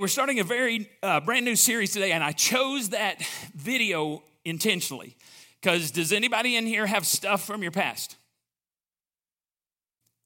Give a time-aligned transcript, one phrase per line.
[0.00, 3.22] We're starting a very uh, brand new series today, and I chose that
[3.54, 5.14] video intentionally
[5.60, 8.16] because does anybody in here have stuff from your past?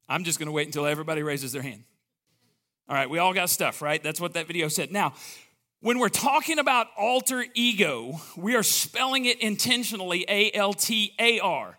[0.08, 1.82] I'm just going to wait until everybody raises their hand.
[2.88, 4.00] All right, we all got stuff, right?
[4.00, 4.92] That's what that video said.
[4.92, 5.14] Now,
[5.80, 11.40] when we're talking about altar ego, we are spelling it intentionally A L T A
[11.40, 11.76] R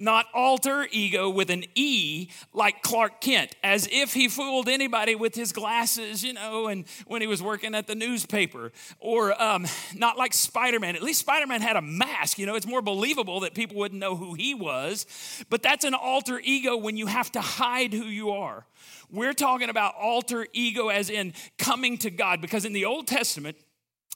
[0.00, 5.34] not alter ego with an E like Clark Kent, as if he fooled anybody with
[5.34, 8.72] his glasses, you know, and when he was working at the newspaper.
[9.00, 10.96] Or um, not like Spider Man.
[10.96, 14.00] At least Spider Man had a mask, you know, it's more believable that people wouldn't
[14.00, 15.06] know who he was.
[15.50, 18.66] But that's an alter ego when you have to hide who you are.
[19.10, 23.56] We're talking about altar ego as in coming to God, because in the Old Testament,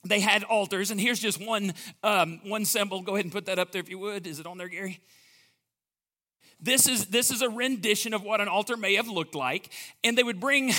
[0.04, 3.02] they had altars, and here's just one um, one symbol.
[3.02, 4.26] Go ahead and put that up there if you would.
[4.26, 5.00] Is it on there, Gary?
[6.62, 9.70] This is, this is a rendition of what an altar may have looked like.
[10.04, 10.72] And they would bring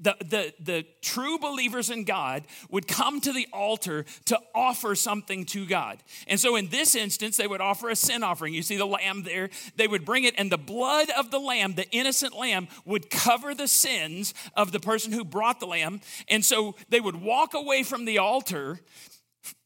[0.00, 5.46] the, the, the true believers in God would come to the altar to offer something
[5.46, 5.98] to God.
[6.28, 8.54] And so in this instance, they would offer a sin offering.
[8.54, 9.48] You see the lamb there.
[9.76, 13.54] They would bring it, and the blood of the lamb, the innocent lamb, would cover
[13.54, 16.00] the sins of the person who brought the lamb.
[16.28, 18.80] And so they would walk away from the altar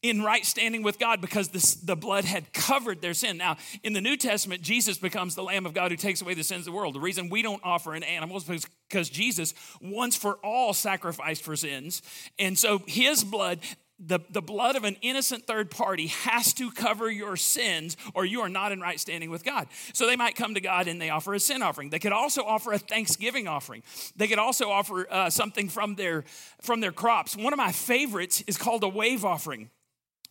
[0.01, 3.37] in right standing with God because this, the blood had covered their sin.
[3.37, 6.43] Now, in the New Testament, Jesus becomes the Lamb of God who takes away the
[6.43, 6.95] sins of the world.
[6.95, 11.55] The reason we don't offer an animal is because Jesus once for all sacrificed for
[11.55, 12.01] sins.
[12.39, 13.59] And so his blood,
[14.05, 18.41] the, the blood of an innocent third party has to cover your sins or you
[18.41, 19.67] are not in right standing with God.
[19.93, 21.89] So they might come to God and they offer a sin offering.
[21.89, 23.83] They could also offer a thanksgiving offering.
[24.15, 26.23] They could also offer uh, something from their,
[26.61, 27.37] from their crops.
[27.37, 29.69] One of my favorites is called a wave offering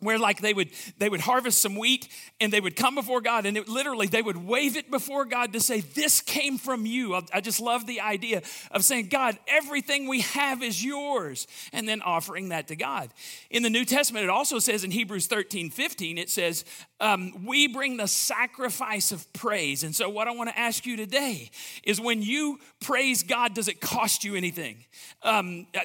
[0.01, 2.09] where like they would they would harvest some wheat
[2.41, 5.53] and they would come before god and it, literally they would wave it before god
[5.53, 7.15] to say this came from you.
[7.15, 11.89] I, I just love the idea of saying god everything we have is yours and
[11.89, 13.11] then offering that to god.
[13.51, 16.65] In the new testament it also says in hebrews 13 15 it says
[17.01, 19.85] um, we bring the sacrifice of praise.
[19.85, 21.51] And so what i want to ask you today
[21.85, 24.85] is when you praise god does it cost you anything?
[25.23, 25.81] Um, uh,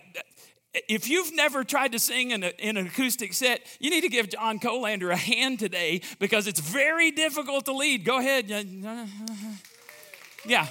[0.88, 4.10] if you've never tried to sing in, a, in, an acoustic set, you need to
[4.10, 8.04] give John Colander a hand today because it's very difficult to lead.
[8.04, 8.50] Go ahead.
[10.46, 10.68] Yeah.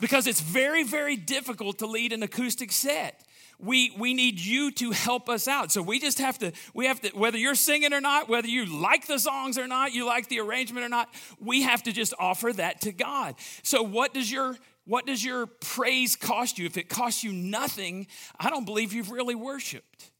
[0.00, 3.20] Because it's very, very difficult to lead an acoustic set.
[3.60, 5.70] We, we need you to help us out.
[5.70, 8.66] So we just have to, we have to, whether you're singing or not, whether you
[8.66, 11.08] like the songs or not, you like the arrangement or not,
[11.40, 13.36] we have to just offer that to God.
[13.62, 14.56] So what does your
[14.86, 16.66] what does your praise cost you?
[16.66, 18.06] If it costs you nothing,
[18.38, 20.10] I don't believe you've really worshiped.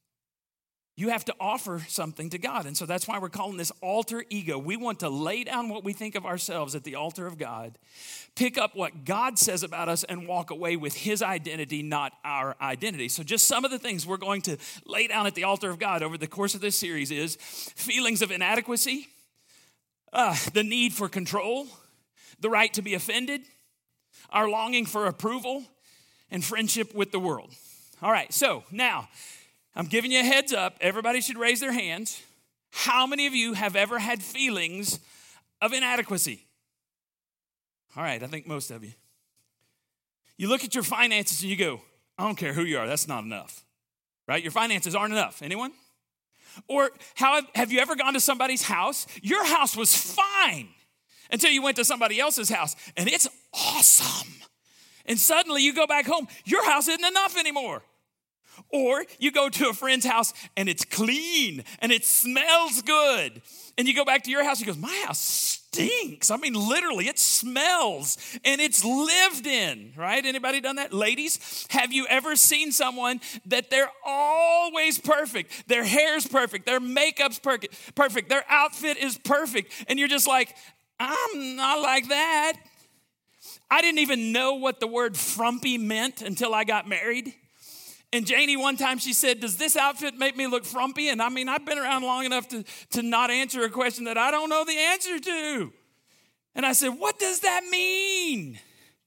[0.96, 2.66] You have to offer something to God.
[2.66, 4.58] And so that's why we're calling this altar ego.
[4.58, 7.78] We want to lay down what we think of ourselves at the altar of God,
[8.36, 12.54] pick up what God says about us, and walk away with His identity, not our
[12.60, 13.08] identity.
[13.08, 15.80] So, just some of the things we're going to lay down at the altar of
[15.80, 17.34] God over the course of this series is
[17.74, 19.08] feelings of inadequacy,
[20.12, 21.66] uh, the need for control,
[22.38, 23.42] the right to be offended,
[24.34, 25.64] our longing for approval,
[26.30, 27.54] and friendship with the world.
[28.02, 29.08] All right, so now
[29.76, 30.76] I'm giving you a heads up.
[30.80, 32.20] Everybody should raise their hands.
[32.70, 34.98] How many of you have ever had feelings
[35.62, 36.44] of inadequacy?
[37.96, 38.92] All right, I think most of you.
[40.36, 41.80] You look at your finances and you go,
[42.18, 43.64] I don't care who you are, that's not enough.
[44.26, 44.42] Right?
[44.42, 45.40] Your finances aren't enough.
[45.42, 45.70] Anyone?
[46.66, 49.06] Or how have you ever gone to somebody's house?
[49.22, 50.68] Your house was fine
[51.30, 54.32] until you went to somebody else's house and it's awesome.
[55.06, 57.82] And suddenly you go back home, your house isn't enough anymore.
[58.70, 63.42] Or you go to a friend's house and it's clean and it smells good.
[63.76, 66.30] And you go back to your house, he goes, My house stinks.
[66.30, 70.24] I mean, literally, it smells and it's lived in, right?
[70.24, 70.92] Anybody done that?
[70.92, 75.68] Ladies, have you ever seen someone that they're always perfect?
[75.68, 79.72] Their hair's perfect, their makeup's perfect, perfect, their outfit is perfect.
[79.88, 80.54] And you're just like,
[81.00, 82.54] I'm not like that.
[83.74, 87.34] I didn't even know what the word frumpy meant until I got married.
[88.12, 91.08] And Janie, one time she said, Does this outfit make me look frumpy?
[91.08, 94.16] And I mean, I've been around long enough to, to not answer a question that
[94.16, 95.72] I don't know the answer to.
[96.54, 98.60] And I said, What does that mean?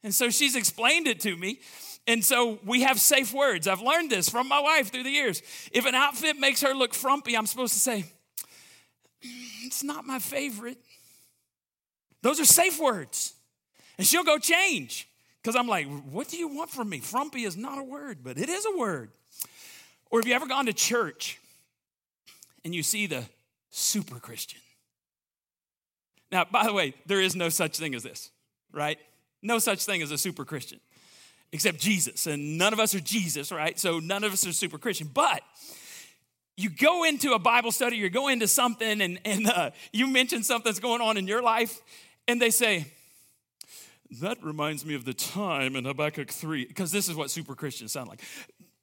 [0.04, 1.62] And so she's explained it to me.
[2.06, 3.70] And so we have safe words.
[3.70, 5.42] I've learned this from my wife through the years.
[5.72, 8.04] If an outfit makes her look frumpy, I'm supposed to say,
[9.22, 10.80] It's not my favorite.
[12.22, 13.34] Those are safe words.
[13.98, 15.08] And she'll go change.
[15.42, 17.00] Because I'm like, what do you want from me?
[17.00, 19.12] Frumpy is not a word, but it is a word.
[20.12, 21.40] Or have you ever gone to church
[22.66, 23.24] and you see the
[23.70, 24.60] super Christian?
[26.32, 28.30] Now, by the way, there is no such thing as this,
[28.74, 29.00] right?
[29.42, 30.80] No such thing as a super Christian.
[31.52, 32.28] except Jesus.
[32.28, 33.80] And none of us are Jesus, right?
[33.80, 35.10] So none of us are super Christian.
[35.14, 35.42] But
[36.56, 40.44] you go into a Bible study, you go into something, and, and uh, you mention
[40.44, 41.82] something that's going on in your life,
[42.28, 42.88] and they say,
[44.22, 47.92] that reminds me of the time in Habakkuk 3, because this is what super Christians
[47.92, 48.22] sound like.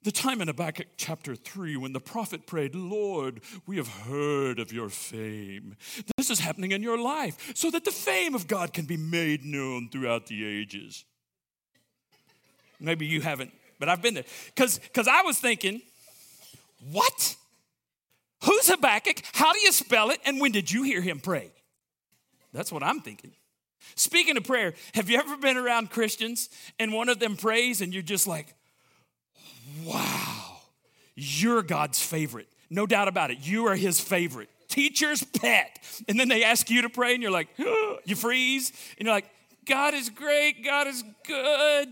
[0.03, 4.71] The time in Habakkuk chapter 3 when the prophet prayed, Lord, we have heard of
[4.71, 5.75] your fame.
[6.17, 9.43] This is happening in your life so that the fame of God can be made
[9.43, 11.05] known throughout the ages.
[12.79, 14.25] Maybe you haven't, but I've been there.
[14.55, 15.81] Because I was thinking,
[16.91, 17.35] what?
[18.43, 19.23] Who's Habakkuk?
[19.33, 20.19] How do you spell it?
[20.23, 21.49] And when did you hear him pray?
[22.53, 23.31] That's what I'm thinking.
[23.95, 26.49] Speaking of prayer, have you ever been around Christians
[26.79, 28.53] and one of them prays and you're just like,
[29.83, 30.57] wow,
[31.15, 32.47] you're God's favorite.
[32.69, 33.37] No doubt about it.
[33.41, 34.49] You are his favorite.
[34.67, 35.79] Teacher's pet.
[36.07, 39.29] And then they ask you to pray and you're like, you freeze and you're like,
[39.65, 40.63] God is great.
[40.63, 41.89] God is good.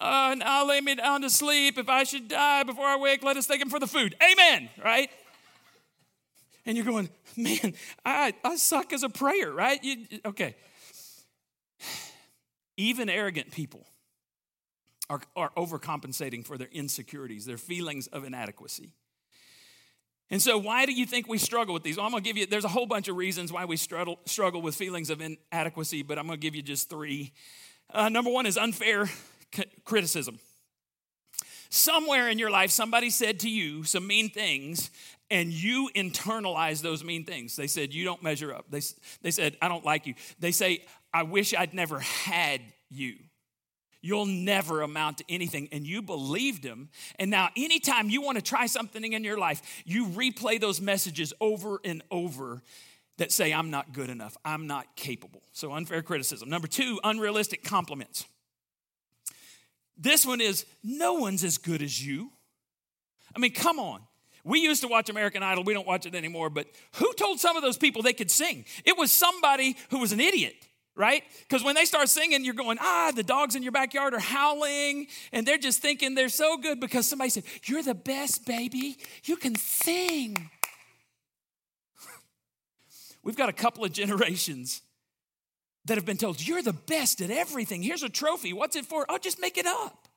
[0.00, 1.78] Uh, and I'll lay me down to sleep.
[1.78, 4.16] If I should die before I wake, let us thank him for the food.
[4.22, 4.68] Amen.
[4.82, 5.10] Right?
[6.66, 7.74] And you're going, man,
[8.04, 9.82] I, I suck as a prayer, right?
[9.82, 10.54] You, okay.
[12.76, 13.86] Even arrogant people
[15.10, 18.92] are, are overcompensating for their insecurities, their feelings of inadequacy.
[20.30, 21.98] And so, why do you think we struggle with these?
[21.98, 24.18] Well, I'm going to give you, there's a whole bunch of reasons why we struggle,
[24.24, 27.32] struggle with feelings of inadequacy, but I'm going to give you just three.
[27.92, 29.10] Uh, number one is unfair
[29.52, 30.38] c- criticism.
[31.68, 34.90] Somewhere in your life, somebody said to you some mean things,
[35.32, 37.56] and you internalize those mean things.
[37.56, 38.66] They said, You don't measure up.
[38.70, 38.82] They,
[39.22, 40.14] they said, I don't like you.
[40.38, 43.14] They say, I wish I'd never had you.
[44.02, 45.68] You'll never amount to anything.
[45.72, 46.90] And you believed them.
[47.18, 51.32] And now, anytime you want to try something in your life, you replay those messages
[51.40, 52.62] over and over
[53.16, 55.42] that say, I'm not good enough, I'm not capable.
[55.52, 56.50] So, unfair criticism.
[56.50, 58.26] Number two, unrealistic compliments.
[59.96, 62.32] This one is, no one's as good as you.
[63.34, 64.02] I mean, come on.
[64.44, 65.64] We used to watch American Idol.
[65.64, 66.50] We don't watch it anymore.
[66.50, 68.64] But who told some of those people they could sing?
[68.84, 70.54] It was somebody who was an idiot
[70.94, 71.22] right?
[71.48, 75.06] Because when they start singing, you're going, ah, the dogs in your backyard are howling,
[75.32, 78.98] and they're just thinking they're so good because somebody said, You're the best, baby.
[79.24, 80.50] You can sing.
[83.22, 84.82] We've got a couple of generations
[85.86, 87.82] that have been told, You're the best at everything.
[87.82, 88.52] Here's a trophy.
[88.52, 89.06] What's it for?
[89.08, 90.08] Oh, just make it up.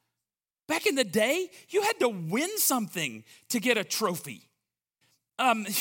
[0.67, 4.47] Back in the day, you had to win something to get a trophy.
[5.37, 5.65] Um,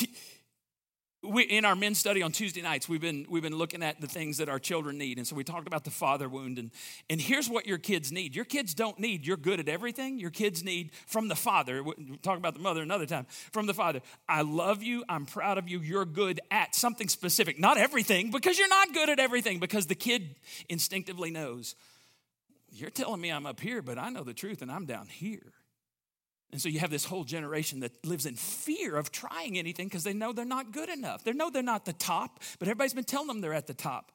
[1.23, 4.07] we, in our men's study on Tuesday nights, we've been, we've been looking at the
[4.07, 5.17] things that our children need.
[5.17, 6.59] And so we talked about the father wound.
[6.59, 6.71] And,
[7.09, 10.19] and here's what your kids need your kids don't need, you're good at everything.
[10.19, 13.73] Your kids need from the father, we'll talk about the mother another time, from the
[13.73, 17.59] father, I love you, I'm proud of you, you're good at something specific.
[17.59, 20.35] Not everything, because you're not good at everything, because the kid
[20.69, 21.75] instinctively knows,
[22.75, 25.53] you're telling me I'm up here, but I know the truth and I'm down here.
[26.51, 30.03] And so you have this whole generation that lives in fear of trying anything because
[30.03, 31.23] they know they're not good enough.
[31.23, 34.11] They know they're not the top, but everybody's been telling them they're at the top.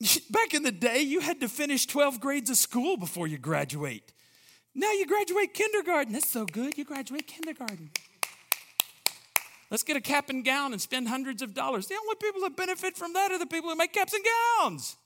[0.30, 4.12] Back in the day, you had to finish 12 grades of school before you graduate.
[4.74, 6.12] Now you graduate kindergarten.
[6.12, 6.78] That's so good.
[6.78, 7.90] You graduate kindergarten.
[9.70, 11.88] Let's get a cap and gown and spend hundreds of dollars.
[11.88, 14.96] The only people that benefit from that are the people who make caps and gowns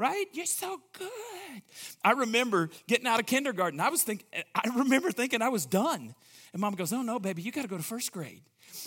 [0.00, 0.26] right?
[0.32, 1.10] You're so good.
[2.04, 3.80] I remember getting out of kindergarten.
[3.80, 6.14] I was thinking, I remember thinking I was done.
[6.52, 8.42] And mom goes, Oh no, baby, you got to go to first grade.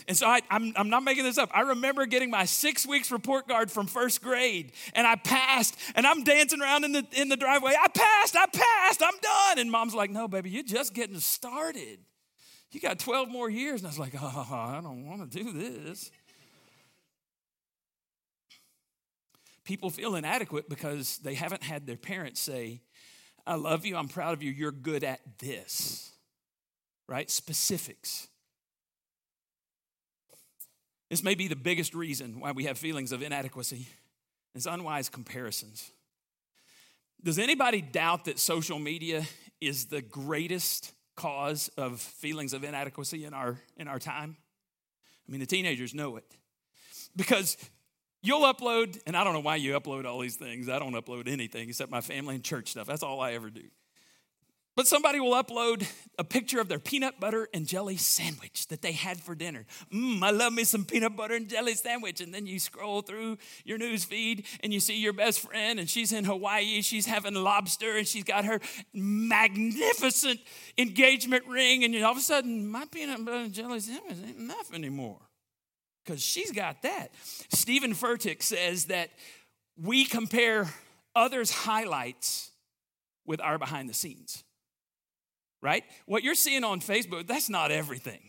[0.07, 1.49] And so I, am I'm, I'm not making this up.
[1.53, 6.07] I remember getting my six weeks report card from first grade, and I passed, and
[6.07, 7.73] I'm dancing around in the in the driveway.
[7.79, 9.59] I passed, I passed, I'm done.
[9.59, 11.99] And mom's like, No, baby, you're just getting started.
[12.71, 13.81] You got 12 more years.
[13.81, 16.11] And I was like, Oh, I don't want to do this.
[19.63, 22.81] People feel inadequate because they haven't had their parents say,
[23.45, 26.11] I love you, I'm proud of you, you're good at this,
[27.07, 27.29] right?
[27.29, 28.27] Specifics.
[31.09, 33.87] This may be the biggest reason why we have feelings of inadequacy
[34.55, 35.91] is unwise comparisons.
[37.23, 39.23] Does anybody doubt that social media
[39.61, 44.35] is the greatest cause of feelings of inadequacy in our in our time?
[45.27, 46.25] I mean, the teenagers know it.
[47.15, 47.57] Because
[48.25, 50.69] You'll upload, and I don't know why you upload all these things.
[50.69, 52.87] I don't upload anything except my family and church stuff.
[52.87, 53.63] That's all I ever do.
[54.75, 55.85] But somebody will upload
[56.17, 59.65] a picture of their peanut butter and jelly sandwich that they had for dinner.
[59.93, 62.21] Mmm, I love me some peanut butter and jelly sandwich.
[62.21, 65.87] And then you scroll through your news feed and you see your best friend, and
[65.89, 66.81] she's in Hawaii.
[66.81, 68.61] She's having lobster and she's got her
[68.93, 70.39] magnificent
[70.77, 71.83] engagement ring.
[71.83, 75.19] And all of a sudden, my peanut butter and jelly sandwich ain't enough anymore
[76.03, 77.09] because she's got that.
[77.51, 79.09] Steven Furtick says that
[79.81, 80.67] we compare
[81.15, 82.51] others' highlights
[83.25, 84.43] with our behind the scenes.
[85.61, 85.83] Right?
[86.05, 88.19] What you're seeing on Facebook, that's not everything.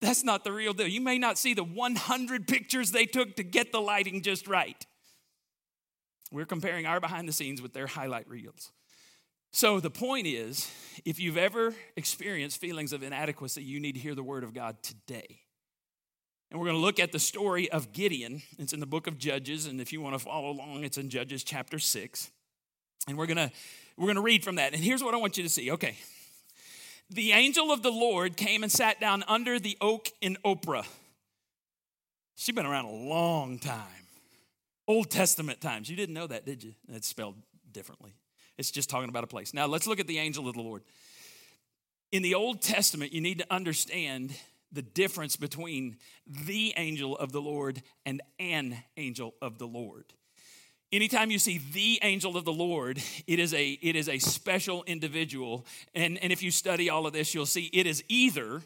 [0.00, 0.86] That's not the real deal.
[0.86, 4.86] You may not see the 100 pictures they took to get the lighting just right.
[6.30, 8.72] We're comparing our behind the scenes with their highlight reels.
[9.52, 10.70] So the point is,
[11.04, 14.82] if you've ever experienced feelings of inadequacy, you need to hear the word of God
[14.82, 15.40] today.
[16.50, 18.42] And we're going to look at the story of Gideon.
[18.58, 21.10] It's in the book of Judges, and if you want to follow along, it's in
[21.10, 22.30] Judges chapter 6.
[23.08, 23.50] And we're going to
[23.96, 24.74] we're going to read from that.
[24.74, 25.70] And here's what I want you to see.
[25.70, 25.96] Okay.
[27.08, 30.86] The angel of the Lord came and sat down under the oak in Ophrah.
[32.34, 34.06] She's been around a long time.
[34.88, 35.88] Old Testament times.
[35.88, 36.74] You didn't know that, did you?
[36.88, 37.36] It's spelled
[37.72, 38.14] differently.
[38.58, 39.54] It's just talking about a place.
[39.54, 40.82] Now, let's look at the angel of the Lord.
[42.12, 44.32] In the Old Testament, you need to understand
[44.72, 45.96] the difference between
[46.26, 50.04] the angel of the Lord and an angel of the Lord.
[50.92, 54.84] Anytime you see the angel of the Lord, it is a, it is a special
[54.86, 55.66] individual.
[55.94, 58.62] And, and if you study all of this, you'll see it is either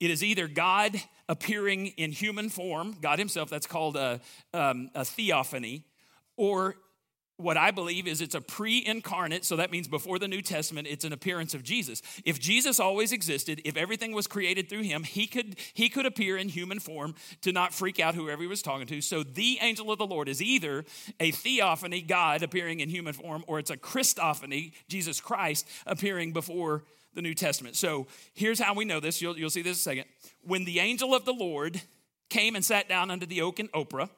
[0.00, 4.20] it is either God appearing in human form, God Himself, that's called a,
[4.54, 5.84] um, a theophany,
[6.36, 6.76] or
[7.38, 10.88] what I believe is it's a pre incarnate, so that means before the New Testament,
[10.90, 12.02] it's an appearance of Jesus.
[12.24, 16.36] If Jesus always existed, if everything was created through him, he could, he could appear
[16.36, 19.00] in human form to not freak out whoever he was talking to.
[19.00, 20.84] So the angel of the Lord is either
[21.20, 26.82] a theophany, God appearing in human form, or it's a Christophany, Jesus Christ appearing before
[27.14, 27.76] the New Testament.
[27.76, 29.22] So here's how we know this.
[29.22, 30.04] You'll, you'll see this in a second.
[30.42, 31.80] When the angel of the Lord
[32.30, 34.10] came and sat down under the oak in Ophrah,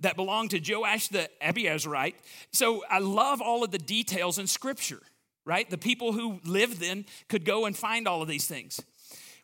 [0.00, 2.14] that belonged to Joash the Abiezrite.
[2.52, 5.00] So I love all of the details in Scripture,
[5.44, 5.68] right?
[5.68, 8.80] The people who lived then could go and find all of these things.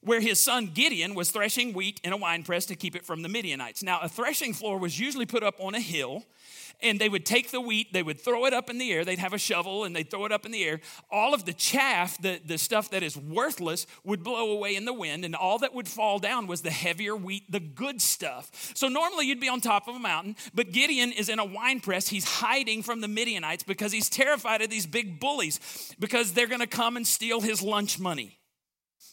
[0.02, 3.28] Where his son Gideon was threshing wheat in a winepress to keep it from the
[3.28, 3.82] Midianites.
[3.82, 6.24] Now, a threshing floor was usually put up on a hill
[6.82, 9.04] and they would take the wheat, they would throw it up in the air.
[9.04, 10.80] They'd have a shovel and they'd throw it up in the air.
[11.10, 14.92] All of the chaff, the, the stuff that is worthless, would blow away in the
[14.92, 18.72] wind, and all that would fall down was the heavier wheat, the good stuff.
[18.74, 21.80] So normally you'd be on top of a mountain, but Gideon is in a wine
[21.80, 22.08] press.
[22.08, 26.60] He's hiding from the Midianites because he's terrified of these big bullies because they're going
[26.60, 28.40] to come and steal his lunch money.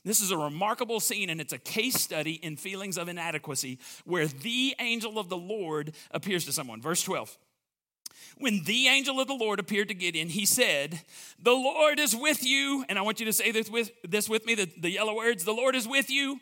[0.07, 4.27] This is a remarkable scene, and it's a case study in feelings of inadequacy where
[4.27, 6.81] the angel of the Lord appears to someone.
[6.81, 7.37] Verse 12.
[8.37, 11.01] When the angel of the Lord appeared to Gideon, he said,
[11.41, 12.85] The Lord is with you.
[12.87, 15.43] And I want you to say this with, this with me the, the yellow words
[15.43, 16.39] The Lord is with you.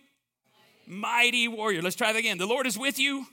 [0.87, 1.47] Mighty.
[1.47, 1.81] Warrior.
[1.81, 2.37] Let's try that again.
[2.37, 3.25] The Lord is with you.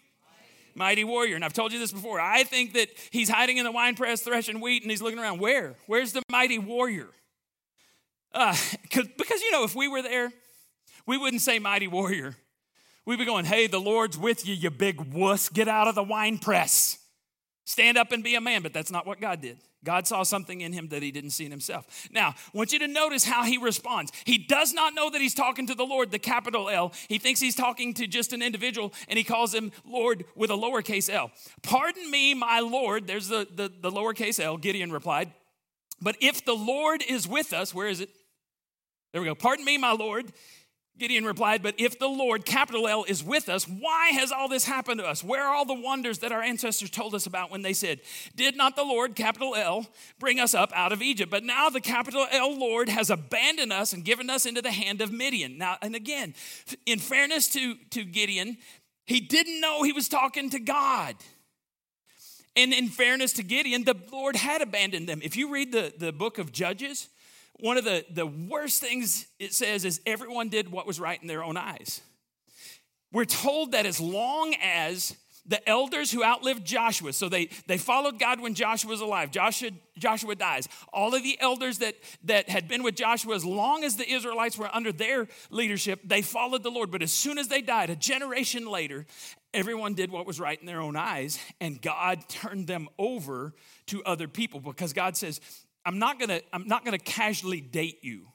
[0.74, 1.04] Mighty.
[1.04, 1.34] Warrior.
[1.34, 2.20] And I've told you this before.
[2.20, 5.40] I think that he's hiding in the wine press, threshing wheat, and he's looking around.
[5.40, 5.74] Where?
[5.86, 7.08] Where's the mighty warrior?
[8.34, 10.32] Uh, because, you know, if we were there,
[11.06, 12.36] we wouldn't say mighty warrior.
[13.04, 15.48] We'd be going, hey, the Lord's with you, you big wuss.
[15.48, 16.98] Get out of the wine press.
[17.64, 19.58] Stand up and be a man, but that's not what God did.
[19.84, 22.08] God saw something in him that he didn't see in himself.
[22.12, 24.12] Now, I want you to notice how he responds.
[24.24, 26.92] He does not know that he's talking to the Lord, the capital L.
[27.08, 30.54] He thinks he's talking to just an individual, and he calls him Lord with a
[30.54, 31.30] lowercase l.
[31.62, 33.06] Pardon me, my Lord.
[33.06, 35.32] There's the, the, the lowercase l, Gideon replied.
[36.00, 38.10] But if the Lord is with us, where is it?
[39.12, 39.34] There we go.
[39.34, 40.32] Pardon me, my Lord.
[40.98, 44.64] Gideon replied, But if the Lord, capital L, is with us, why has all this
[44.64, 45.24] happened to us?
[45.24, 48.00] Where are all the wonders that our ancestors told us about when they said,
[48.36, 49.86] Did not the Lord, capital L,
[50.18, 51.30] bring us up out of Egypt?
[51.30, 55.00] But now the capital L Lord has abandoned us and given us into the hand
[55.00, 55.56] of Midian.
[55.56, 56.34] Now, and again,
[56.84, 58.58] in fairness to, to Gideon,
[59.06, 61.16] he didn't know he was talking to God.
[62.54, 65.20] And in fairness to Gideon, the Lord had abandoned them.
[65.22, 67.08] If you read the, the book of Judges,
[67.60, 71.28] one of the, the worst things it says is everyone did what was right in
[71.28, 72.00] their own eyes.
[73.12, 78.18] We're told that as long as the elders who outlived Joshua, so they, they followed
[78.18, 79.32] God when Joshua was alive.
[79.32, 80.68] Joshua, Joshua dies.
[80.92, 84.56] All of the elders that, that had been with Joshua, as long as the Israelites
[84.56, 86.92] were under their leadership, they followed the Lord.
[86.92, 89.04] But as soon as they died, a generation later,
[89.52, 93.52] everyone did what was right in their own eyes, and God turned them over
[93.86, 95.40] to other people because God says,
[95.84, 98.28] I'm not gonna, I'm not gonna casually date you.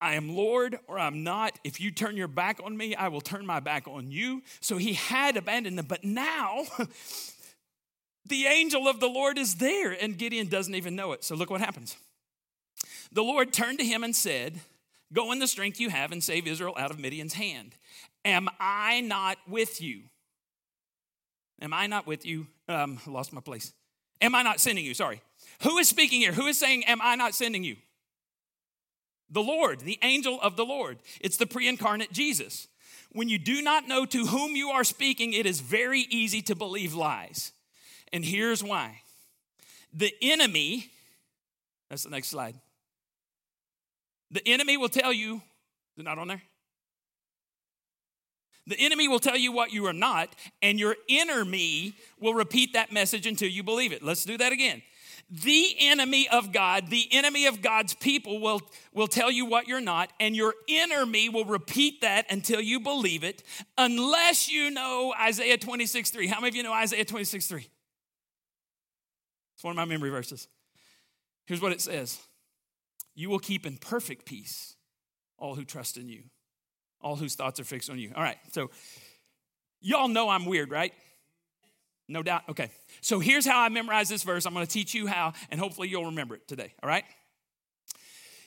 [0.00, 1.58] I am Lord or I'm not.
[1.62, 4.42] If you turn your back on me, I will turn my back on you.
[4.60, 6.64] So he had abandoned them, but now
[8.26, 11.22] the angel of the Lord is there, and Gideon doesn't even know it.
[11.22, 11.96] So look what happens.
[13.12, 14.60] The Lord turned to him and said,
[15.12, 17.74] Go in the strength you have and save Israel out of Midian's hand.
[18.24, 20.02] Am I not with you?
[21.60, 22.46] Am I not with you?
[22.68, 23.72] Um, lost my place.
[24.20, 24.94] Am I not sending you?
[24.94, 25.20] Sorry.
[25.62, 26.32] Who is speaking here?
[26.32, 27.76] Who is saying, Am I not sending you?
[29.30, 30.98] The Lord, the angel of the Lord.
[31.20, 32.68] It's the pre incarnate Jesus.
[33.12, 36.54] When you do not know to whom you are speaking, it is very easy to
[36.54, 37.52] believe lies.
[38.12, 39.02] And here's why
[39.92, 40.90] the enemy
[41.88, 42.54] That's the next slide.
[44.30, 45.42] The enemy will tell you,
[45.96, 46.42] they're not on there?
[48.66, 52.74] The enemy will tell you what you are not, and your inner me will repeat
[52.74, 54.02] that message until you believe it.
[54.02, 54.82] Let's do that again.
[55.30, 58.60] The enemy of God, the enemy of God's people will,
[58.92, 62.80] will tell you what you're not, and your inner me will repeat that until you
[62.80, 63.42] believe it,
[63.78, 66.26] unless you know Isaiah 26 3.
[66.26, 67.66] How many of you know Isaiah 26 3?
[69.54, 70.48] It's one of my memory verses.
[71.46, 72.18] Here's what it says
[73.14, 74.74] You will keep in perfect peace
[75.38, 76.24] all who trust in you
[77.00, 78.12] all whose thoughts are fixed on you.
[78.14, 78.70] All right, so
[79.80, 80.92] y'all know I'm weird, right?
[82.08, 82.42] No doubt.
[82.48, 82.70] Okay.
[83.00, 84.46] So here's how I memorize this verse.
[84.46, 86.74] I'm going to teach you how, and hopefully you'll remember it today.
[86.82, 87.04] All right?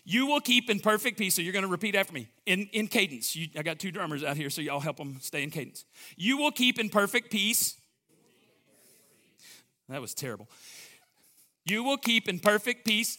[0.06, 1.36] You will keep in perfect peace.
[1.36, 3.36] So you're going to repeat after me in, in cadence.
[3.36, 5.86] You, I got two drummers out here, so y'all help them stay in cadence.
[6.18, 7.76] You will keep in perfect peace.
[9.90, 10.50] That was terrible.
[11.66, 13.18] You will keep in perfect peace.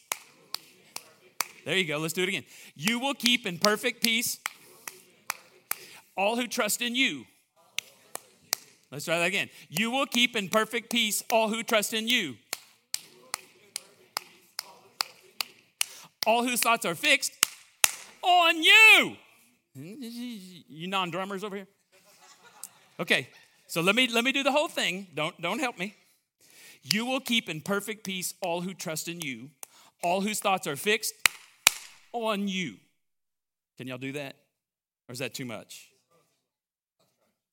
[1.65, 1.99] There you go.
[1.99, 2.45] Let's do it again.
[2.75, 4.39] You will keep in perfect peace
[6.17, 7.25] all who trust in you.
[8.95, 9.51] Let's try that again.
[9.69, 12.37] You will keep in perfect peace all who trust in you.
[16.29, 17.33] All whose thoughts are fixed
[18.23, 19.17] on you.
[19.75, 21.67] You non-drummers over here?
[23.01, 23.29] Okay,
[23.67, 25.09] so let me let me do the whole thing.
[25.13, 25.97] Don't don't help me.
[26.85, 29.51] You will keep in perfect peace all who trust in you,
[30.05, 31.15] all whose thoughts are fixed
[32.13, 32.77] on you.
[33.77, 34.37] Can y'all do that?
[35.09, 35.89] Or is that too much?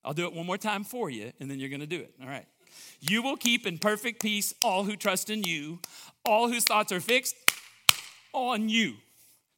[0.04, 2.14] I'll do it one more time for you, and then you're going to do it.
[2.22, 2.46] All right.
[3.00, 5.80] You will keep in perfect peace all who trust in you,
[6.26, 7.36] all whose thoughts are fixed
[8.34, 8.96] on you.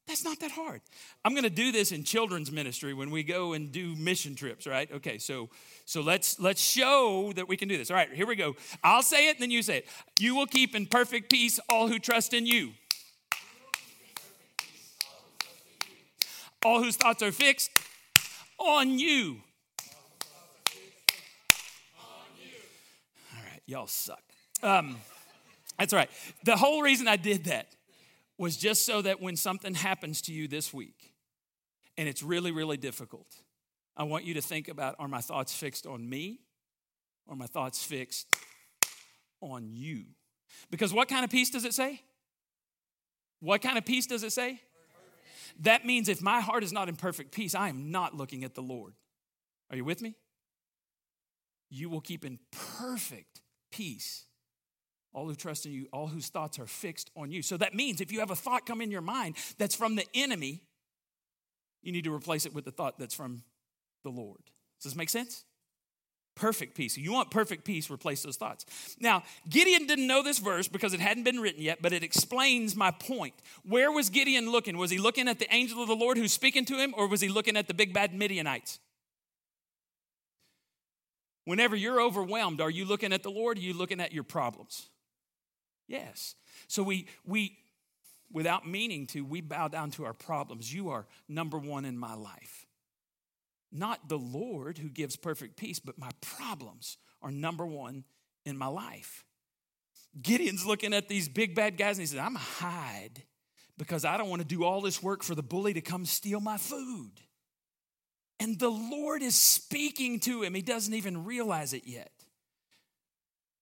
[0.07, 0.81] That's not that hard.
[1.23, 4.67] I'm going to do this in children's ministry when we go and do mission trips,
[4.67, 4.91] right?
[4.91, 5.49] Okay, so
[5.85, 7.89] so let's let's show that we can do this.
[7.89, 8.55] All right, here we go.
[8.83, 9.87] I'll say it, and then you say it.
[10.19, 12.71] You will keep in perfect peace all who trust in you.
[16.65, 17.71] All whose thoughts are fixed
[18.57, 19.37] on you.
[23.65, 24.23] Y'all suck.
[24.61, 24.97] Um,
[25.77, 26.09] that's all right.
[26.45, 27.67] The whole reason I did that
[28.37, 31.13] was just so that when something happens to you this week
[31.97, 33.27] and it's really, really difficult,
[33.95, 36.39] I want you to think about are my thoughts fixed on me
[37.27, 38.35] or my thoughts fixed
[39.41, 40.05] on you?
[40.71, 42.01] Because what kind of peace does it say?
[43.39, 44.61] What kind of peace does it say?
[45.59, 48.55] That means if my heart is not in perfect peace, I am not looking at
[48.55, 48.93] the Lord.
[49.69, 50.15] Are you with me?
[51.69, 53.41] You will keep in perfect
[53.73, 54.25] peace.
[55.13, 57.41] All who trust in you, all whose thoughts are fixed on you.
[57.41, 60.05] So that means if you have a thought come in your mind that's from the
[60.13, 60.61] enemy,
[61.81, 63.43] you need to replace it with the thought that's from
[64.03, 64.41] the Lord.
[64.79, 65.43] Does this make sense?
[66.35, 66.97] Perfect peace.
[66.97, 68.65] You want perfect peace, replace those thoughts.
[68.99, 72.75] Now, Gideon didn't know this verse because it hadn't been written yet, but it explains
[72.75, 73.35] my point.
[73.63, 74.77] Where was Gideon looking?
[74.77, 77.21] Was he looking at the angel of the Lord who's speaking to him, or was
[77.21, 78.79] he looking at the big bad Midianites?
[81.45, 83.57] Whenever you're overwhelmed, are you looking at the Lord?
[83.57, 84.89] Are you looking at your problems?
[85.87, 86.35] Yes.
[86.67, 87.57] So we we
[88.31, 90.73] without meaning to, we bow down to our problems.
[90.73, 92.65] You are number one in my life.
[93.71, 98.03] Not the Lord who gives perfect peace, but my problems are number one
[98.45, 99.23] in my life.
[100.21, 103.23] Gideon's looking at these big bad guys and he says, I'm hide
[103.77, 106.39] because I don't want to do all this work for the bully to come steal
[106.39, 107.11] my food.
[108.43, 110.53] And the Lord is speaking to him.
[110.53, 112.11] He doesn't even realize it yet.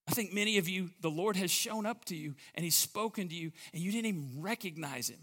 [0.08, 3.30] I think many of you, the Lord has shown up to you and He's spoken
[3.30, 5.20] to you, and you didn't even recognize Him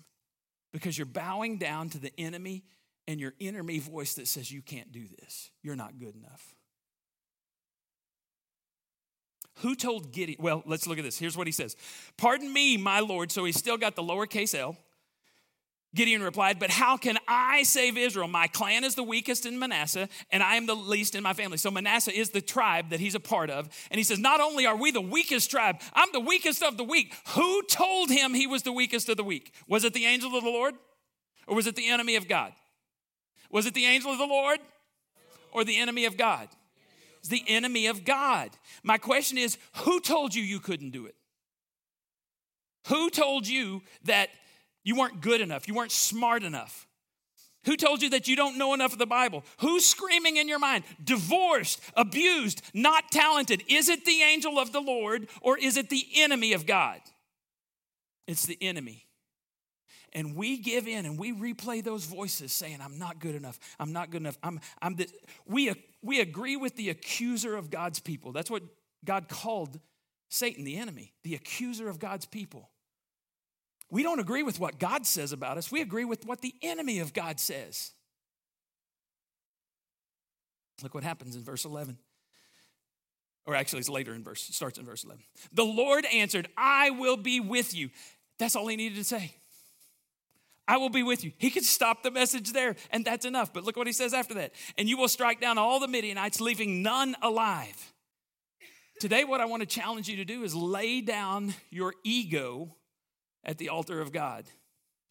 [0.72, 2.62] because you're bowing down to the enemy
[3.08, 5.50] and your inner me voice that says, You can't do this.
[5.64, 6.54] You're not good enough.
[9.56, 10.38] Who told Gideon?
[10.40, 11.18] Well, let's look at this.
[11.18, 11.74] Here's what he says
[12.16, 13.32] Pardon me, my Lord.
[13.32, 14.76] So he's still got the lowercase l.
[15.94, 18.28] Gideon replied, But how can I save Israel?
[18.28, 21.56] My clan is the weakest in Manasseh, and I am the least in my family.
[21.56, 23.68] So Manasseh is the tribe that he's a part of.
[23.90, 26.84] And he says, Not only are we the weakest tribe, I'm the weakest of the
[26.84, 27.14] weak.
[27.34, 29.54] Who told him he was the weakest of the weak?
[29.66, 30.74] Was it the angel of the Lord?
[31.46, 32.52] Or was it the enemy of God?
[33.50, 34.58] Was it the angel of the Lord?
[35.52, 36.48] Or the enemy of God?
[37.20, 38.50] It's the enemy of God.
[38.82, 41.14] My question is, who told you you couldn't do it?
[42.88, 44.28] Who told you that
[44.88, 45.68] you weren't good enough.
[45.68, 46.88] You weren't smart enough.
[47.66, 49.44] Who told you that you don't know enough of the Bible?
[49.58, 50.82] Who's screaming in your mind?
[51.04, 53.62] Divorced, abused, not talented.
[53.68, 57.00] Is it the angel of the Lord or is it the enemy of God?
[58.26, 59.04] It's the enemy.
[60.14, 63.60] And we give in and we replay those voices saying, I'm not good enough.
[63.78, 64.38] I'm not good enough.
[64.42, 65.06] I'm, I'm the,
[65.44, 65.70] we,
[66.00, 68.32] we agree with the accuser of God's people.
[68.32, 68.62] That's what
[69.04, 69.80] God called
[70.30, 72.70] Satan, the enemy, the accuser of God's people.
[73.90, 77.00] We don't agree with what God says about us, we agree with what the enemy
[77.00, 77.92] of God says.
[80.82, 81.98] Look what happens in verse 11.
[83.46, 85.24] Or actually, it's later in verse, starts in verse 11.
[85.52, 87.88] The Lord answered, I will be with you.
[88.38, 89.34] That's all he needed to say.
[90.68, 91.32] I will be with you.
[91.38, 93.54] He could stop the message there, and that's enough.
[93.54, 94.52] But look what he says after that.
[94.76, 97.94] And you will strike down all the Midianites, leaving none alive.
[99.00, 102.76] Today, what I want to challenge you to do is lay down your ego
[103.44, 104.44] at the altar of God.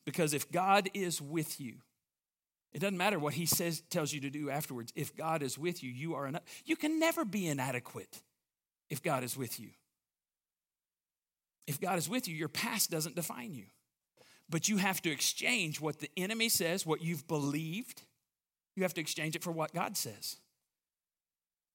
[0.05, 1.75] Because if God is with you,
[2.73, 4.93] it doesn't matter what he says tells you to do afterwards.
[4.95, 6.43] If God is with you, you are enough.
[6.65, 8.21] You can never be inadequate
[8.89, 9.69] if God is with you.
[11.65, 13.65] If God is with you, your past doesn't define you.
[14.49, 18.03] But you have to exchange what the enemy says, what you've believed.
[18.75, 20.37] You have to exchange it for what God says.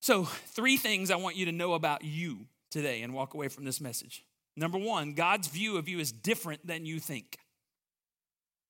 [0.00, 3.64] So, three things I want you to know about you today and walk away from
[3.64, 4.24] this message.
[4.56, 7.38] Number one, God's view of you is different than you think.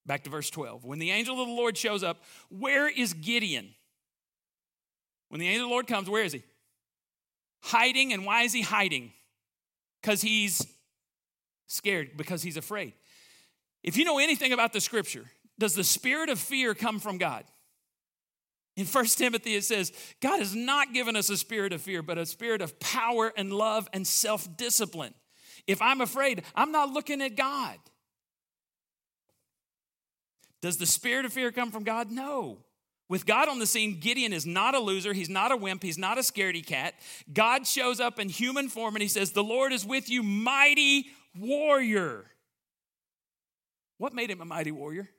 [0.07, 0.85] Back to verse 12.
[0.85, 3.75] When the angel of the Lord shows up, where is Gideon?
[5.29, 6.43] When the angel of the Lord comes, where is he?
[7.63, 8.13] Hiding.
[8.13, 9.13] And why is he hiding?
[10.01, 10.67] Because he's
[11.69, 12.93] scared, because he's afraid.
[13.83, 15.25] If you know anything about the scripture,
[15.59, 17.45] does the spirit of fear come from God?
[18.77, 22.19] In 1 Timothy, it says, God has not given us a spirit of fear, but
[22.19, 25.15] a spirit of power and love and self discipline.
[25.67, 27.77] If I'm afraid, I'm not looking at God.
[30.61, 32.11] Does the spirit of fear come from God?
[32.11, 32.59] No.
[33.09, 35.13] With God on the scene, Gideon is not a loser.
[35.13, 35.83] He's not a wimp.
[35.83, 36.95] He's not a scaredy cat.
[37.33, 41.07] God shows up in human form and he says, The Lord is with you, mighty
[41.39, 42.25] warrior.
[43.99, 45.11] What made him a mighty warrior?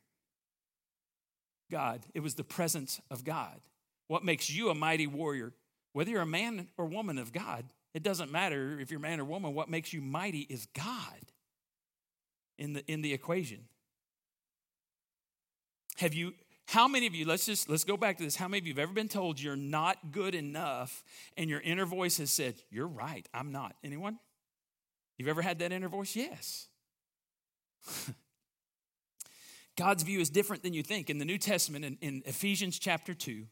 [1.70, 2.02] God.
[2.14, 3.60] It was the presence of God.
[4.08, 5.54] What makes you a mighty warrior?
[5.92, 9.26] Whether you're a man or woman of God, it doesn't matter if you're man or
[9.26, 9.54] woman.
[9.54, 11.20] What makes you mighty is God
[12.58, 13.60] in the, in the equation.
[15.98, 16.34] Have you,
[16.66, 18.36] how many of you, let's just, let's go back to this.
[18.36, 21.04] How many of you have ever been told you're not good enough
[21.38, 23.76] and your inner voice has said, You're right, I'm not?
[23.84, 24.18] Anyone?
[25.18, 26.16] You've ever had that inner voice?
[26.16, 26.68] Yes.
[29.76, 31.10] God's view is different than you think.
[31.10, 33.46] In the New Testament, in, in, Ephesians chapter 2,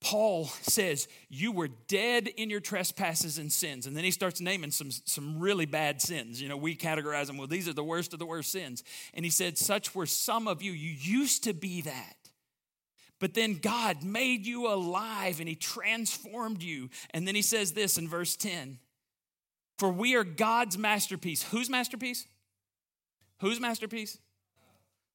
[0.00, 3.86] Paul says, You were dead in your trespasses and sins.
[3.86, 6.40] And then he starts naming some, some really bad sins.
[6.40, 8.82] You know, we categorize them, well, these are the worst of the worst sins.
[9.12, 10.72] And he said, Such were some of you.
[10.72, 12.16] You used to be that.
[13.18, 16.88] But then God made you alive and he transformed you.
[17.10, 18.78] And then he says this in verse 10
[19.78, 21.42] For we are God's masterpiece.
[21.44, 22.26] Whose masterpiece?
[23.40, 24.18] Whose masterpiece?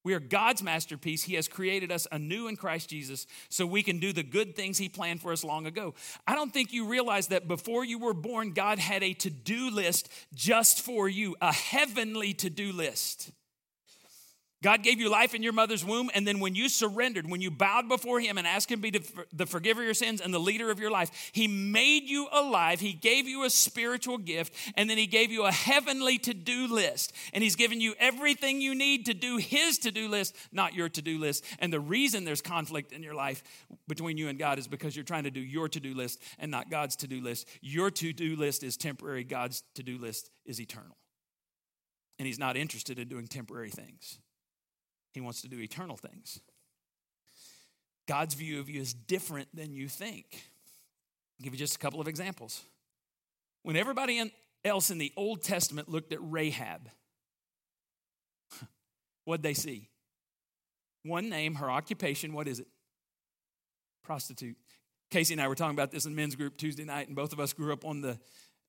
[0.06, 1.24] We are God's masterpiece.
[1.24, 4.78] He has created us anew in Christ Jesus so we can do the good things
[4.78, 5.96] He planned for us long ago.
[6.28, 9.72] I don't think you realize that before you were born, God had a to do
[9.72, 13.32] list just for you, a heavenly to do list.
[14.64, 17.52] God gave you life in your mother's womb, and then when you surrendered, when you
[17.52, 19.00] bowed before Him and asked Him to be
[19.32, 22.80] the forgiver of your sins and the leader of your life, He made you alive.
[22.80, 26.68] He gave you a spiritual gift, and then He gave you a heavenly to do
[26.68, 27.14] list.
[27.34, 30.90] And He's given you everything you need to do His to do list, not your
[30.90, 31.44] to do list.
[31.60, 33.44] And the reason there's conflict in your life
[33.88, 36.50] between you and God is because you're trying to do your to do list and
[36.50, 37.48] not God's to do list.
[37.62, 40.98] Your to do list is temporary, God's to do list is eternal.
[42.18, 44.18] And He's not interested in doing temporary things.
[45.16, 46.42] He wants to do eternal things.
[48.06, 50.26] God's view of you is different than you think.
[51.40, 52.62] I'll give you just a couple of examples.
[53.64, 54.32] When everybody
[54.66, 56.90] else in the Old Testament looked at Rahab,
[59.24, 59.90] what'd they see?
[61.04, 62.68] One name, her occupation, what is it?
[64.04, 64.58] Prostitute.
[65.12, 67.40] Casey and I were talking about this in men's group Tuesday night, and both of
[67.40, 68.20] us grew up on the